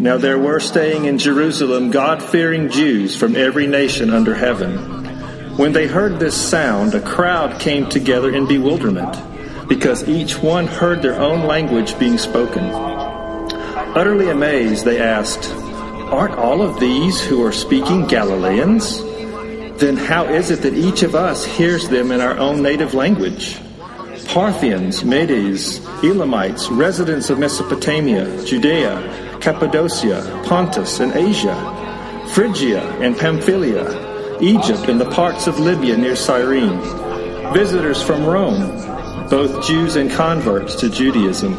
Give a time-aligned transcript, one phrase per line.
[0.00, 4.78] Now there were staying in Jerusalem God fearing Jews from every nation under heaven.
[5.56, 9.18] When they heard this sound, a crowd came together in bewilderment,
[9.68, 12.89] because each one heard their own language being spoken.
[13.92, 15.50] Utterly amazed, they asked,
[16.12, 19.02] Aren't all of these who are speaking Galileans?
[19.80, 23.58] Then how is it that each of us hears them in our own native language?
[24.26, 31.56] Parthians, Medes, Elamites, residents of Mesopotamia, Judea, Cappadocia, Pontus, and Asia,
[32.32, 36.80] Phrygia and Pamphylia, Egypt and the parts of Libya near Cyrene,
[37.52, 41.56] visitors from Rome, both Jews and converts to Judaism,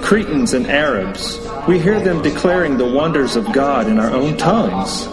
[0.00, 5.06] Cretans and Arabs, we hear them declaring the wonders of God in our own tongues.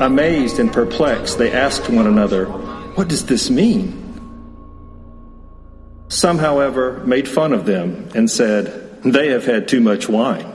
[0.00, 3.98] Amazed and perplexed, they asked one another, What does this mean?
[6.08, 10.50] Some, however, made fun of them and said, They have had too much wine.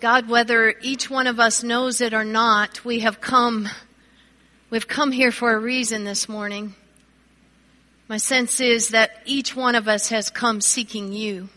[0.00, 3.68] God, whether each one of us knows it or not, we have come,
[4.70, 6.74] we've come here for a reason this morning.
[8.08, 11.50] My sense is that each one of us has come seeking you.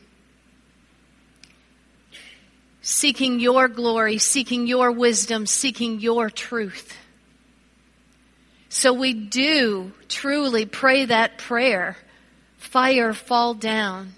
[2.81, 6.97] Seeking your glory, seeking your wisdom, seeking your truth.
[8.67, 11.97] So we do truly pray that prayer.
[12.57, 14.13] Fire fall down.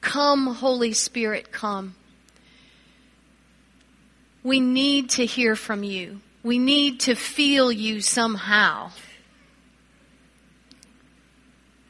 [0.00, 1.94] Come, Holy Spirit, come.
[4.42, 6.20] We need to hear from you.
[6.42, 8.92] We need to feel you somehow.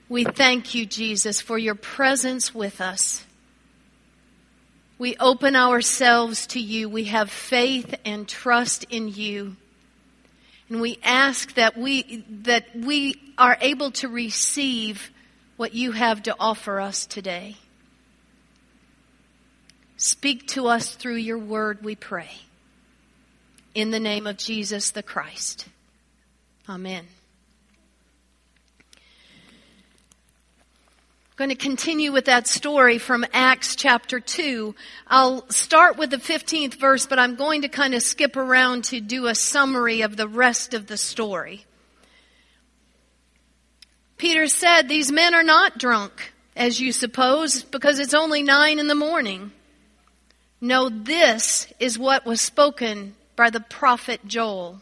[0.08, 3.24] We thank you, Jesus, for your presence with us.
[4.98, 6.88] We open ourselves to you.
[6.88, 9.56] We have faith and trust in you.
[10.68, 15.10] And we ask that we, that we are able to receive
[15.56, 17.56] what you have to offer us today.
[19.96, 22.30] Speak to us through your word, we pray.
[23.74, 25.66] In the name of Jesus the Christ.
[26.68, 27.06] Amen.
[31.36, 34.74] I'm going to continue with that story from Acts chapter 2.
[35.06, 39.02] I'll start with the 15th verse, but I'm going to kind of skip around to
[39.02, 41.66] do a summary of the rest of the story.
[44.16, 48.88] Peter said, These men are not drunk, as you suppose, because it's only nine in
[48.88, 49.52] the morning.
[50.58, 54.80] No, this is what was spoken by the prophet Joel.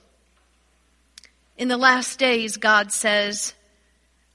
[1.58, 3.54] In the last days, God says,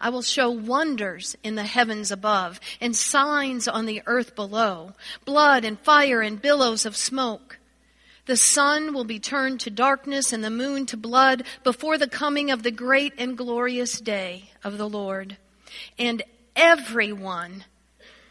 [0.00, 4.92] I will show wonders in the heavens above and signs on the earth below
[5.24, 7.58] blood and fire and billows of smoke.
[8.26, 12.50] The sun will be turned to darkness and the moon to blood before the coming
[12.50, 15.36] of the great and glorious day of the Lord.
[15.98, 16.22] And
[16.54, 17.64] everyone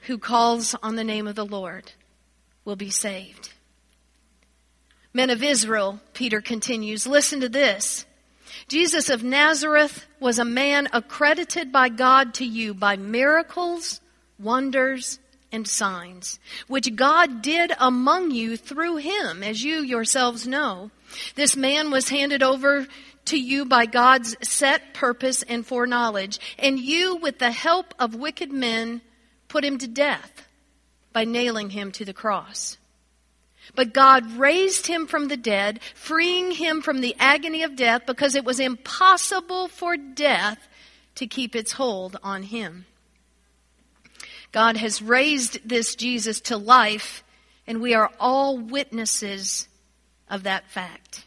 [0.03, 1.93] who calls on the name of the Lord
[2.65, 3.53] will be saved.
[5.13, 8.05] Men of Israel, Peter continues, listen to this.
[8.67, 14.01] Jesus of Nazareth was a man accredited by God to you by miracles,
[14.39, 15.19] wonders,
[15.51, 20.91] and signs, which God did among you through him, as you yourselves know.
[21.35, 22.87] This man was handed over
[23.25, 28.51] to you by God's set purpose and foreknowledge, and you, with the help of wicked
[28.51, 29.01] men,
[29.47, 30.47] put him to death
[31.13, 32.77] by nailing him to the cross.
[33.75, 38.35] But God raised him from the dead, freeing him from the agony of death because
[38.35, 40.67] it was impossible for death
[41.15, 42.85] to keep its hold on him.
[44.51, 47.23] God has raised this Jesus to life
[47.67, 49.67] And we are all witnesses
[50.29, 51.25] of that fact.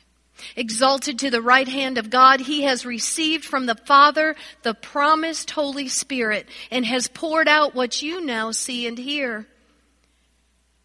[0.55, 5.51] Exalted to the right hand of God, he has received from the Father the promised
[5.51, 9.49] Holy Spirit and has poured out what you now see and hear.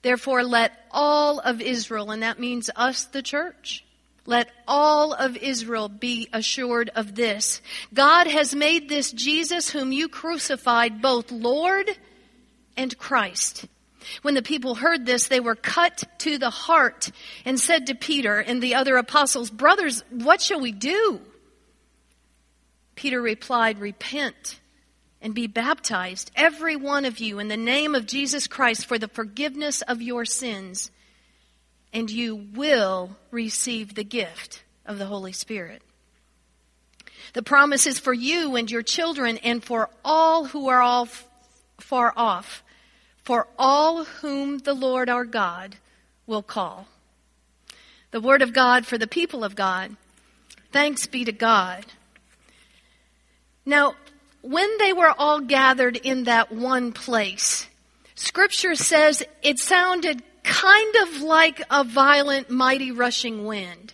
[0.04, 3.84] Therefore, let all of Israel, and that means us, the church,
[4.26, 7.62] let all of Israel be assured of this.
[7.94, 11.90] God has made this Jesus, whom you crucified, both Lord
[12.78, 13.66] and Christ.
[14.22, 17.10] When the people heard this, they were cut to the heart
[17.46, 21.22] and said to Peter and the other apostles, Brothers, what shall we do?
[22.96, 24.60] Peter replied, Repent
[25.24, 29.08] and be baptized, every one of you, in the name of Jesus Christ for the
[29.08, 30.92] forgiveness of your sins,
[31.92, 35.82] and you will receive the gift of the Holy Spirit.
[37.34, 41.08] The promise is for you and your children and for all who are all
[41.80, 42.64] far off
[43.24, 45.78] for all whom the Lord our God
[46.28, 46.88] will call.
[48.12, 49.96] The word of God for the people of God.
[50.72, 51.86] Thanks be to God.
[53.66, 53.96] Now,
[54.44, 57.68] when they were all gathered in that one place,
[58.14, 63.94] scripture says it sounded kind of like a violent, mighty rushing wind.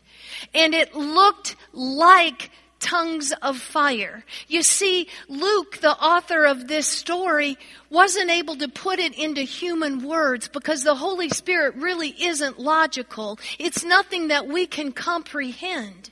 [0.54, 2.50] And it looked like
[2.80, 4.25] tongues of fire.
[4.48, 7.57] You see, Luke, the author of this story,
[7.92, 13.38] wasn't able to put it into human words because the Holy Spirit really isn't logical.
[13.60, 16.10] It's nothing that we can comprehend.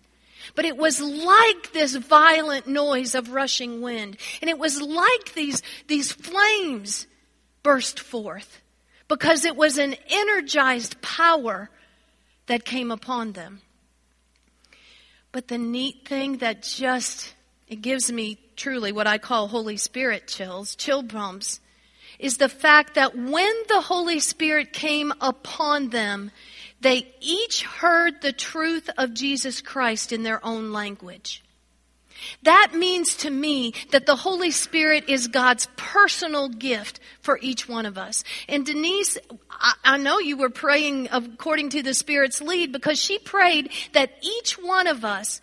[0.55, 4.17] But it was like this violent noise of rushing wind.
[4.41, 7.07] And it was like these, these flames
[7.63, 8.61] burst forth
[9.07, 11.69] because it was an energized power
[12.47, 13.61] that came upon them.
[15.31, 17.33] But the neat thing that just,
[17.67, 21.59] it gives me truly what I call Holy Spirit chills, chill bumps,
[22.19, 26.31] is the fact that when the Holy Spirit came upon them,
[26.81, 31.44] they each heard the truth of Jesus Christ in their own language.
[32.44, 37.85] That means to me that the Holy Spirit is God's personal gift for each one
[37.85, 38.24] of us.
[38.47, 39.18] And Denise,
[39.50, 44.12] I, I, know you were praying according to the Spirit's lead because she prayed that
[44.21, 45.41] each one of us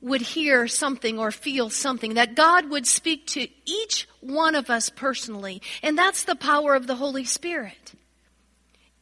[0.00, 4.88] would hear something or feel something, that God would speak to each one of us
[4.88, 5.62] personally.
[5.82, 7.95] And that's the power of the Holy Spirit.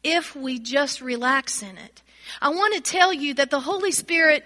[0.04, 2.02] If we just relax in it.
[2.40, 4.44] I want to tell you that the Holy Spirit,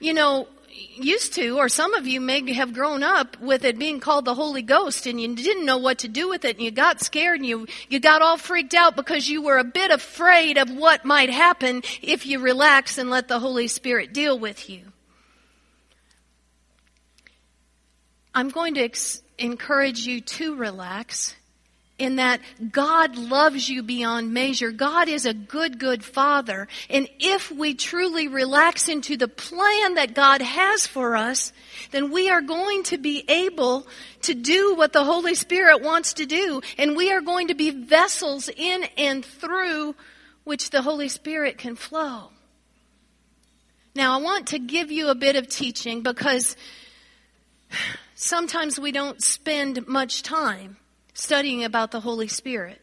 [0.00, 4.00] you know, used to, or some of you may have grown up with it being
[4.00, 6.70] called the Holy Ghost and you didn't know what to do with it and you
[6.70, 10.58] got scared and you, you got all freaked out because you were a bit afraid
[10.58, 14.82] of what might happen if you relax and let the Holy Spirit deal with you.
[18.34, 21.36] I'm going to ex- encourage you to relax
[22.04, 22.40] in that
[22.70, 24.70] God loves you beyond measure.
[24.70, 26.68] God is a good, good father.
[26.88, 31.52] And if we truly relax into the plan that God has for us,
[31.90, 33.88] then we are going to be able
[34.22, 36.60] to do what the Holy Spirit wants to do.
[36.78, 39.96] And we are going to be vessels in and through
[40.44, 42.30] which the Holy Spirit can flow.
[43.96, 46.56] Now, I want to give you a bit of teaching because
[48.14, 50.76] sometimes we don't spend much time
[51.14, 52.80] studying about the Holy Spirit.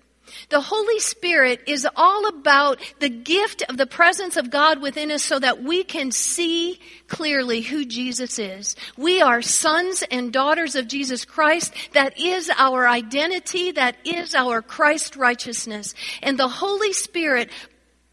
[0.50, 5.24] The Holy Spirit is all about the gift of the presence of God within us
[5.24, 8.76] so that we can see clearly who Jesus is.
[8.98, 11.74] We are sons and daughters of Jesus Christ.
[11.94, 13.72] That is our identity.
[13.72, 15.94] That is our Christ righteousness.
[16.22, 17.50] And the Holy Spirit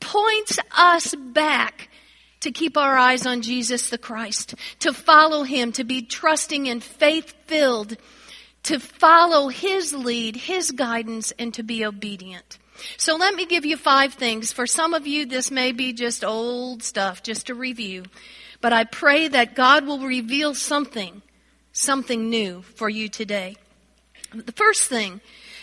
[0.01, 1.89] points us back
[2.41, 6.83] to keep our eyes on Jesus the Christ, to follow Him, to be trusting and
[6.83, 7.97] faith filled
[8.65, 12.59] to follow His lead, His guidance, and to be obedient.
[12.97, 14.53] So let me give you five things.
[14.53, 18.05] For some of you, this may be just old stuff, just a review.
[18.61, 21.23] But I pray that God will reveal something,
[21.73, 23.57] something new for you today.
[24.35, 25.21] The first thing,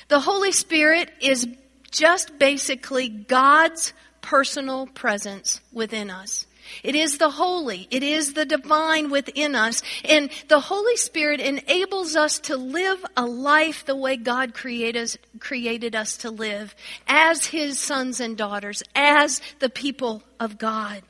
[0.08, 1.48] the Holy Spirit is
[1.92, 6.46] just basically God's personal presence within us.
[6.84, 7.88] It is the holy.
[7.92, 9.82] It is the divine within us.
[10.04, 15.18] And the Holy Spirit enables us to live a life the way God created us,
[15.40, 16.76] created us to live
[17.08, 21.02] as His sons and daughters, as the people of God.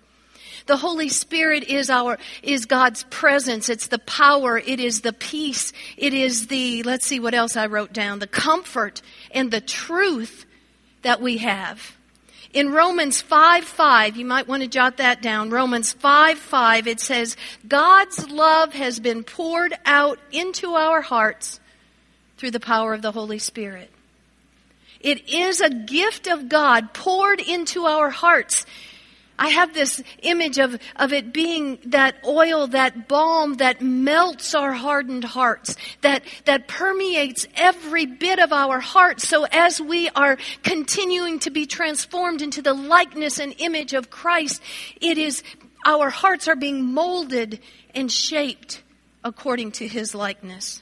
[0.65, 3.69] The Holy Spirit is our, is God's presence.
[3.69, 4.57] It's the power.
[4.57, 5.73] It is the peace.
[5.95, 10.45] It is the, let's see what else I wrote down, the comfort and the truth
[11.03, 11.95] that we have.
[12.55, 15.49] In Romans 5 5, you might want to jot that down.
[15.49, 17.35] Romans 5 5, it says,
[17.67, 21.59] God's love has been poured out into our hearts
[22.37, 23.91] through the power of the Holy Spirit.
[25.01, 28.65] It is a gift of God poured into our hearts.
[29.37, 34.71] I have this image of, of it being that oil, that balm that melts our
[34.71, 39.27] hardened hearts, that, that permeates every bit of our hearts.
[39.27, 44.61] So as we are continuing to be transformed into the likeness and image of Christ,
[45.01, 45.43] it is,
[45.85, 47.59] our hearts are being molded
[47.93, 48.83] and shaped
[49.23, 50.81] according to his likeness.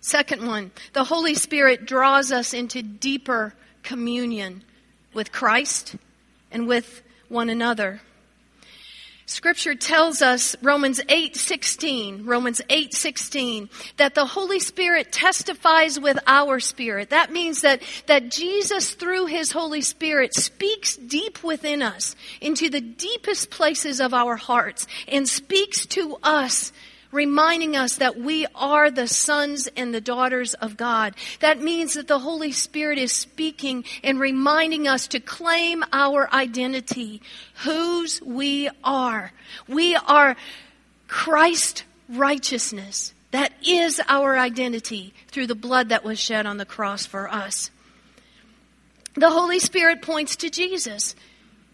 [0.00, 4.64] Second one, the Holy Spirit draws us into deeper communion
[5.12, 5.96] with Christ
[6.50, 8.00] and with one another.
[9.30, 17.10] Scripture tells us Romans 8:16, Romans 8:16 that the Holy Spirit testifies with our spirit.
[17.10, 22.80] That means that that Jesus through his Holy Spirit speaks deep within us into the
[22.80, 26.72] deepest places of our hearts and speaks to us
[27.12, 31.14] reminding us that we are the sons and the daughters of God.
[31.40, 37.22] That means that the Holy Spirit is speaking and reminding us to claim our identity,
[37.64, 39.32] whose we are.
[39.68, 40.36] We are
[41.08, 43.14] Christ righteousness.
[43.32, 47.70] That is our identity through the blood that was shed on the cross for us.
[49.14, 51.14] The Holy Spirit points to Jesus.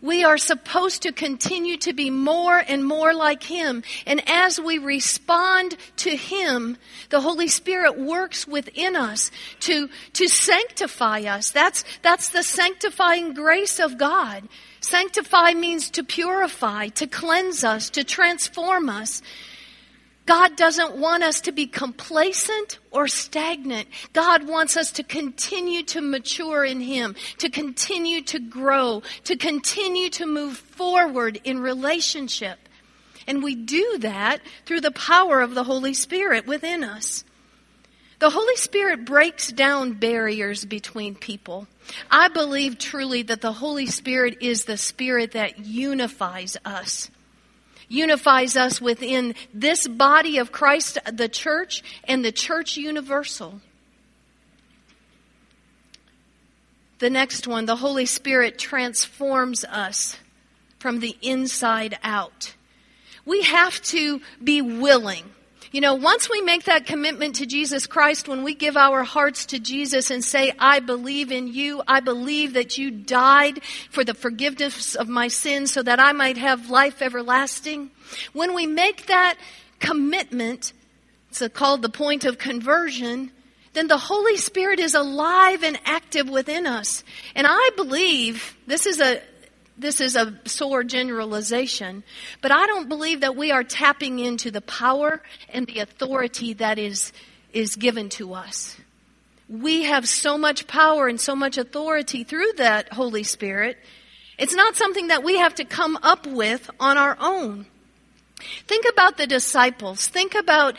[0.02, 3.82] We are supposed to continue to be more and more like Him.
[4.06, 6.76] And as we respond to Him,
[7.08, 11.50] the Holy Spirit works within us to, to sanctify us.
[11.50, 14.46] That's, that's the sanctifying grace of God.
[14.80, 19.22] Sanctify means to purify, to cleanse us, to transform us.
[20.26, 23.88] God doesn't want us to be complacent or stagnant.
[24.12, 30.11] God wants us to continue to mature in Him, to continue to grow, to continue
[30.11, 32.59] to move forward in relationship.
[33.28, 37.25] And we do that through the power of the Holy Spirit within us.
[38.18, 41.66] The Holy Spirit breaks down barriers between people.
[42.11, 47.11] I believe truly that the Holy Spirit is the Spirit that unifies us
[47.88, 53.60] unifies us within this body of Christ, the church, and the church universal.
[56.98, 60.16] The next one, the Holy Spirit transforms us
[60.78, 62.54] from the inside out.
[63.24, 65.24] We have to be willing.
[65.76, 69.45] You know, once we make that commitment to Jesus Christ, when we give our hearts
[69.45, 74.14] to Jesus and say, I believe in you, I believe that you died for the
[74.14, 77.90] forgiveness of my sins so that I might have life everlasting.
[78.33, 79.37] When we make that
[79.78, 80.73] commitment,
[81.28, 83.30] it's called the point of conversion,
[83.75, 87.04] then the Holy Spirit is alive and active within us.
[87.35, 89.21] And I believe this is a
[89.78, 92.02] this is a sore generalization,
[92.40, 96.78] but I don't believe that we are tapping into the power and the authority that
[96.78, 97.12] is,
[97.52, 98.76] is given to us.
[99.49, 103.78] We have so much power and so much authority through that Holy Spirit.
[104.38, 107.66] It's not something that we have to come up with on our own.
[108.66, 110.09] Think about the disciples.
[110.09, 110.76] Think about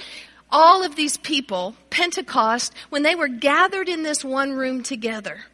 [0.50, 5.46] all of these people, Pentecost, when they were gathered in this one room together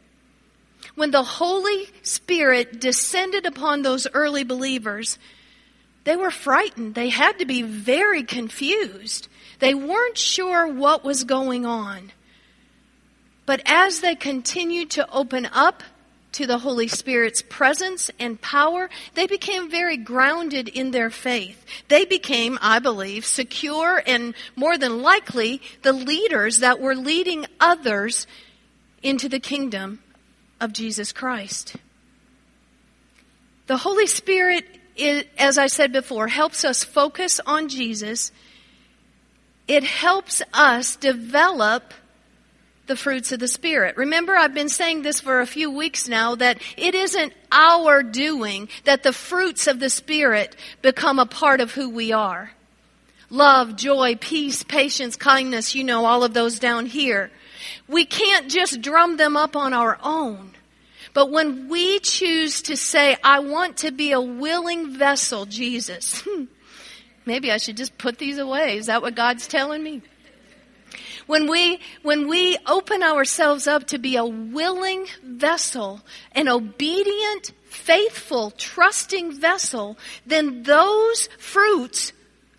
[0.94, 5.18] when the Holy Spirit descended upon those early believers,
[6.04, 6.94] they were frightened.
[6.94, 9.28] They had to be very confused.
[9.58, 12.12] They weren't sure what was going on.
[13.46, 15.82] But as they continued to open up
[16.32, 21.64] to the Holy Spirit's presence and power, they became very grounded in their faith.
[21.88, 28.26] They became, I believe, secure and more than likely the leaders that were leading others
[29.02, 30.00] into the kingdom
[30.60, 31.76] of Jesus Christ.
[33.66, 34.64] The Holy Spirit,
[35.38, 38.30] as I said before, helps us focus on Jesus.
[39.66, 41.94] It helps us develop
[42.86, 43.96] the fruits of the Spirit.
[43.96, 48.68] Remember, I've been saying this for a few weeks now that it isn't our doing
[48.84, 52.52] that the fruits of the Spirit become a part of who we are.
[53.30, 57.30] Love, joy, peace, patience, kindness, you know, all of those down here.
[57.88, 60.52] We can't just drum them up on our own.
[61.12, 66.26] But when we choose to say, I want to be a willing vessel, Jesus,
[67.26, 68.78] maybe I should just put these away.
[68.78, 70.02] Is that what God's telling me?
[71.26, 76.02] When we, when we open ourselves up to be a willing vessel,
[76.32, 82.12] an obedient, faithful, trusting vessel, then those fruits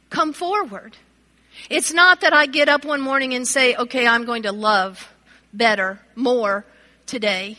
[0.10, 0.98] come forward.
[1.70, 5.12] It's not that I get up one morning and say, okay, I'm going to love
[5.54, 6.66] better, more
[7.06, 7.58] today.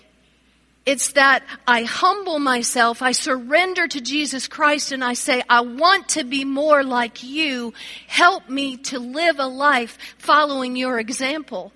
[0.84, 6.10] It's that I humble myself, I surrender to Jesus Christ, and I say, I want
[6.10, 7.74] to be more like you.
[8.06, 11.72] Help me to live a life following your example.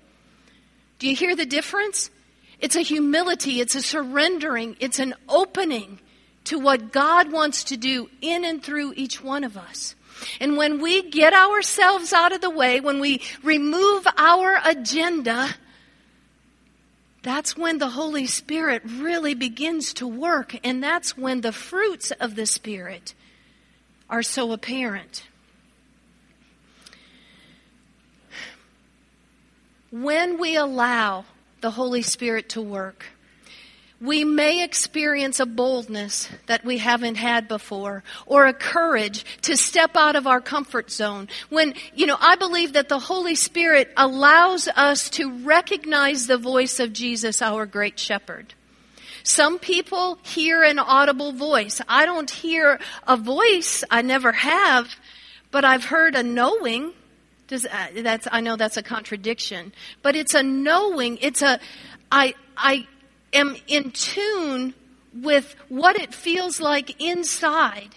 [0.99, 2.09] Do you hear the difference?
[2.61, 5.99] It's a humility, it's a surrendering, it's an opening
[6.45, 9.95] to what God wants to do in and through each one of us.
[10.39, 15.49] And when we get ourselves out of the way, when we remove our agenda,
[17.23, 22.35] that's when the Holy Spirit really begins to work, and that's when the fruits of
[22.35, 23.13] the Spirit
[24.09, 25.23] are so apparent.
[29.91, 31.25] When we allow
[31.59, 33.05] the Holy Spirit to work,
[34.01, 39.95] we may experience a boldness that we haven't had before or a courage to step
[39.95, 41.29] out of our comfort zone.
[41.49, 46.79] When, you know, I believe that the Holy Spirit allows us to recognize the voice
[46.79, 48.55] of Jesus, our great shepherd.
[49.23, 51.79] Some people hear an audible voice.
[51.87, 53.83] I don't hear a voice.
[53.91, 54.87] I never have,
[55.51, 56.93] but I've heard a knowing.
[57.47, 61.19] Does, uh, that's, I know that's a contradiction, but it's a knowing.
[61.21, 61.59] It's a,
[62.11, 62.87] I, I
[63.33, 64.73] am in tune
[65.13, 67.89] with what it feels like inside,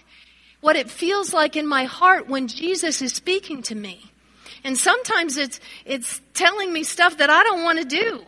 [0.60, 4.10] what it feels like in my heart when Jesus is speaking to me.
[4.64, 8.24] And sometimes it's, it's telling me stuff that I don't want to do.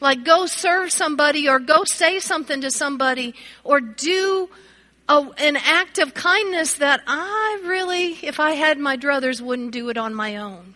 [0.00, 4.48] Like go serve somebody or go say something to somebody or do
[5.08, 9.90] a, an act of kindness that I really, if I had my druthers, wouldn't do
[9.90, 10.74] it on my own.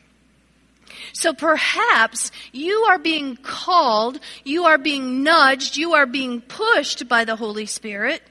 [1.12, 7.24] So perhaps you are being called, you are being nudged, you are being pushed by
[7.24, 8.22] the Holy Spirit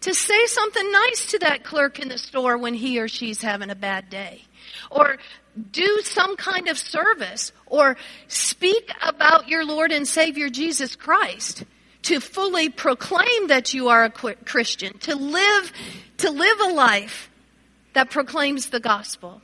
[0.00, 3.70] to say something nice to that clerk in the store when he or she's having
[3.70, 4.42] a bad day.
[4.90, 5.18] Or
[5.72, 7.52] do some kind of service.
[7.66, 7.96] Or
[8.28, 11.64] speak about your Lord and Savior Jesus Christ.
[12.04, 14.96] To fully proclaim that you are a Christian.
[15.00, 15.72] To live,
[16.18, 17.30] to live a life
[17.92, 19.42] that proclaims the gospel.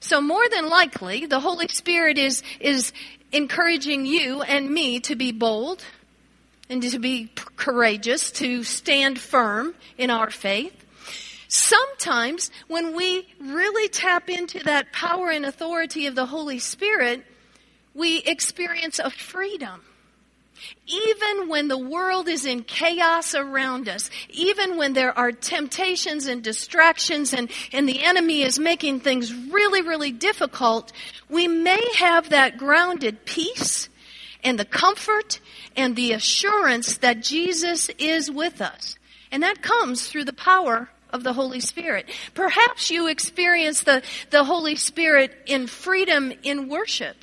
[0.00, 2.92] So more than likely, the Holy Spirit is, is
[3.32, 5.84] encouraging you and me to be bold
[6.68, 10.74] and to be courageous, to stand firm in our faith.
[11.48, 17.24] Sometimes when we really tap into that power and authority of the Holy Spirit,
[17.92, 19.82] we experience a freedom
[20.86, 26.42] even when the world is in chaos around us, even when there are temptations and
[26.42, 30.92] distractions and, and the enemy is making things really, really difficult,
[31.28, 33.88] we may have that grounded peace
[34.42, 35.40] and the comfort
[35.76, 38.96] and the assurance that Jesus is with us.
[39.30, 42.08] And that comes through the power of the Holy Spirit.
[42.34, 47.16] Perhaps you experience the, the Holy Spirit in freedom in worship.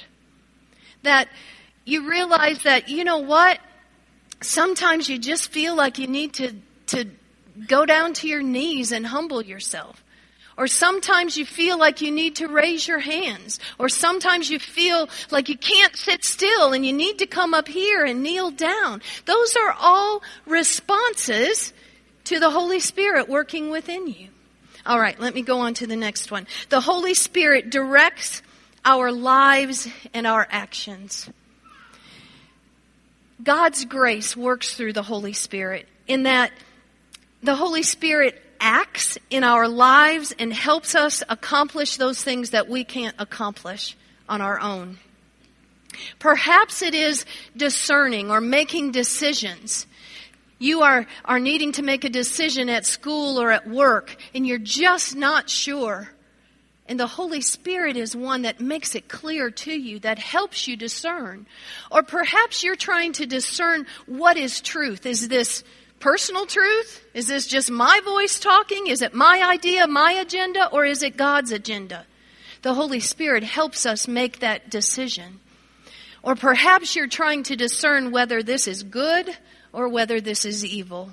[1.03, 1.27] That
[1.87, 3.59] you realize that, you know what?
[4.41, 6.53] Sometimes you just feel like you need to,
[6.87, 7.05] to
[7.65, 10.03] go down to your knees and humble yourself.
[10.57, 13.61] Or sometimes you feel like you need to raise your hands.
[13.79, 17.69] Or sometimes you feel like you can't sit still and you need to come up
[17.69, 19.01] here and kneel down.
[19.23, 21.71] Those are all responses
[22.25, 24.27] to the Holy Spirit working within you.
[24.85, 26.47] All right, let me go on to the next one.
[26.67, 28.41] The Holy Spirit directs
[28.83, 31.29] our lives and our actions.
[33.41, 36.51] God's grace works through the Holy Spirit in that
[37.43, 42.83] the Holy Spirit acts in our lives and helps us accomplish those things that we
[42.83, 43.95] can't accomplish
[44.27, 44.97] on our own.
[46.19, 49.85] Perhaps it is discerning or making decisions.
[50.59, 54.57] You are, are needing to make a decision at school or at work and you're
[54.57, 56.09] just not sure.
[56.87, 60.77] And the Holy Spirit is one that makes it clear to you, that helps you
[60.77, 61.45] discern.
[61.91, 65.05] Or perhaps you're trying to discern what is truth.
[65.05, 65.63] Is this
[65.99, 67.03] personal truth?
[67.13, 68.87] Is this just my voice talking?
[68.87, 72.05] Is it my idea, my agenda, or is it God's agenda?
[72.61, 75.41] The Holy Spirit helps us make that decision.
[76.23, 79.29] Or perhaps you're trying to discern whether this is good
[79.73, 81.11] or whether this is evil.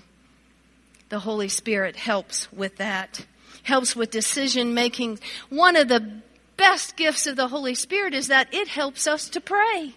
[1.09, 3.27] The Holy Spirit helps with that
[3.65, 5.19] helps with decision making.
[5.49, 6.23] One of the
[6.57, 9.95] best gifts of the Holy Spirit is that it helps us to pray.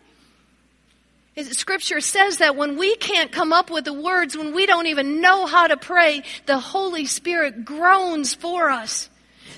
[1.44, 5.22] Scripture says that when we can't come up with the words, when we don't even
[5.22, 9.10] know how to pray, the Holy Spirit groans for us.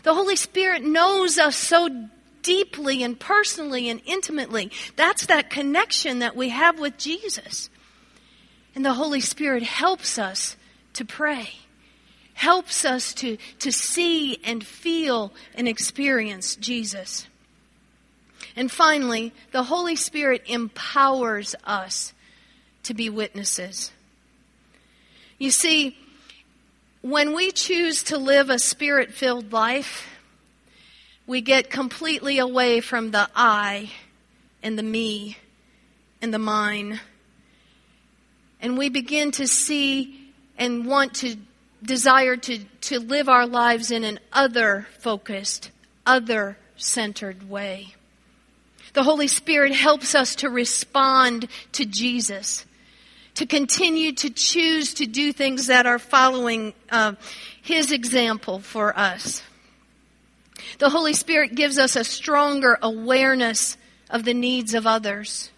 [0.03, 1.87] The Holy Spirit knows us so
[2.41, 4.71] deeply and personally and intimately.
[4.97, 7.69] That's that connection that we have with Jesus.
[8.75, 10.57] And the Holy Spirit helps us
[10.93, 11.49] to pray
[12.39, 17.27] helps us to, to see and feel and experience Jesus.
[18.55, 22.13] And finally, the Holy Spirit empowers us
[22.83, 23.91] to be witnesses.
[25.37, 25.97] You see,
[27.01, 30.07] when we choose to live a spirit filled life,
[31.27, 33.91] we get completely away from the I
[34.63, 35.37] and the me
[36.21, 37.01] and the mine.
[38.61, 41.35] And we begin to see and want to
[41.83, 45.71] desire to, to live our lives in an other focused,
[46.05, 47.95] other centered way.
[48.93, 52.65] The Holy Spirit helps us to respond to Jesus,
[53.35, 57.13] to continue to choose to do things that are following uh,
[57.61, 59.43] His example for us.
[60.79, 63.77] The Holy Spirit gives us a stronger awareness
[64.09, 65.51] of the needs of others.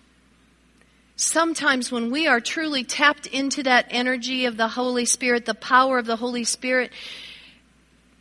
[1.21, 5.99] Sometimes when we are truly tapped into that energy of the Holy Spirit, the power
[5.99, 6.91] of the Holy Spirit,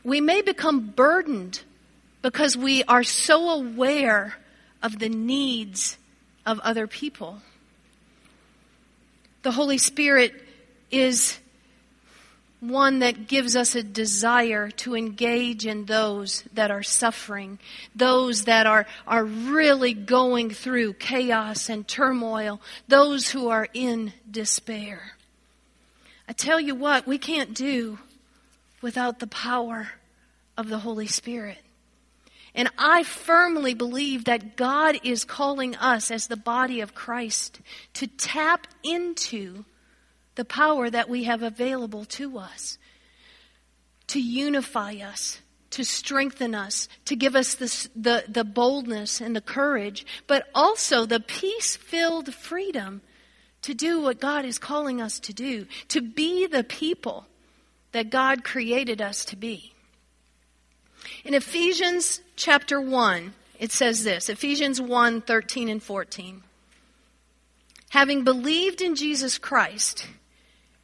[0.04, 1.62] we may become burdened
[2.20, 4.34] because we are so aware
[4.82, 5.96] of the needs
[6.44, 7.40] of other people.
[9.44, 10.34] The Holy Spirit
[10.90, 11.38] is
[12.60, 17.58] one that gives us a desire to engage in those that are suffering,
[17.94, 25.12] those that are, are really going through chaos and turmoil, those who are in despair.
[26.28, 27.98] I tell you what, we can't do
[28.82, 29.92] without the power
[30.56, 31.58] of the Holy Spirit.
[32.54, 37.60] And I firmly believe that God is calling us as the body of Christ
[37.94, 39.64] to tap into
[40.34, 42.78] the power that we have available to us,
[44.08, 45.40] to unify us,
[45.70, 51.06] to strengthen us, to give us the, the, the boldness and the courage, but also
[51.06, 53.02] the peace filled freedom
[53.62, 57.26] to do what God is calling us to do, to be the people
[57.92, 59.72] that God created us to be.
[61.24, 66.42] In Ephesians chapter 1, it says this Ephesians 1 13 and 14.
[67.90, 70.06] Having believed in Jesus Christ,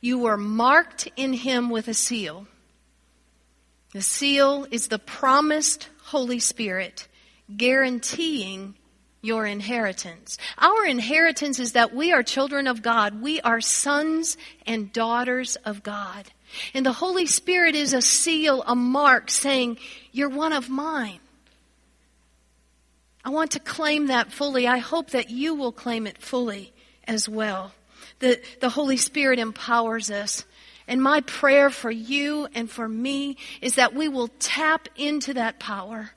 [0.00, 2.46] you were marked in him with a seal.
[3.92, 7.09] The seal is the promised Holy Spirit,
[7.54, 8.74] guaranteeing
[9.22, 10.38] your inheritance.
[10.59, 13.20] Our inheritance is that we are children of God.
[13.20, 16.30] We are sons and daughters of God.
[16.74, 19.78] And the Holy Spirit is a seal, a mark saying,
[20.12, 21.20] You're one of mine.
[23.24, 24.68] I want to claim that fully.
[24.68, 26.72] I hope that you will claim it fully
[27.09, 27.72] as well.
[28.18, 30.44] The, the Holy Spirit empowers us.
[30.88, 35.59] And my prayer for you and for me is that we will tap into that
[35.59, 36.11] power,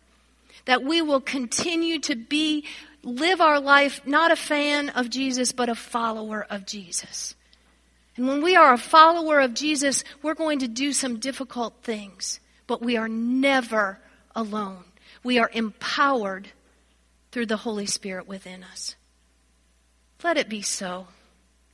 [0.65, 2.65] that we will continue to be,
[3.03, 7.35] live our life not a fan of Jesus, but a follower of Jesus.
[8.15, 12.39] And when we are a follower of Jesus, we're going to do some difficult things,
[12.67, 13.99] but we are never
[14.35, 14.83] alone.
[15.23, 16.49] We are empowered
[17.31, 18.95] through the Holy Spirit within us.
[20.23, 21.07] Let it be so